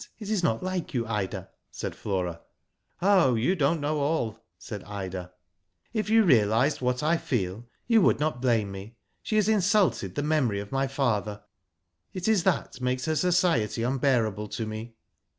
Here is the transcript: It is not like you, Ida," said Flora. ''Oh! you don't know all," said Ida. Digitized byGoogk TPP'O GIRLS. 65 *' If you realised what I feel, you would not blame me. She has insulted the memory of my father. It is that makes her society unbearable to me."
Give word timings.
It 0.17 0.31
is 0.31 0.41
not 0.41 0.63
like 0.63 0.95
you, 0.95 1.05
Ida," 1.05 1.49
said 1.69 1.95
Flora. 1.95 2.41
''Oh! 3.03 3.35
you 3.39 3.55
don't 3.55 3.79
know 3.79 3.99
all," 3.99 4.39
said 4.57 4.83
Ida. 4.85 5.31
Digitized 5.93 5.93
byGoogk 5.93 5.93
TPP'O 5.93 5.93
GIRLS. 5.93 6.05
65 6.05 6.05
*' 6.05 6.05
If 6.05 6.09
you 6.09 6.23
realised 6.23 6.81
what 6.81 7.03
I 7.03 7.17
feel, 7.17 7.65
you 7.85 8.01
would 8.01 8.19
not 8.19 8.41
blame 8.41 8.71
me. 8.71 8.95
She 9.21 9.35
has 9.35 9.47
insulted 9.47 10.15
the 10.15 10.23
memory 10.23 10.59
of 10.59 10.71
my 10.71 10.87
father. 10.87 11.43
It 12.13 12.27
is 12.27 12.43
that 12.45 12.81
makes 12.81 13.05
her 13.05 13.15
society 13.15 13.83
unbearable 13.83 14.47
to 14.47 14.65
me." 14.65 14.95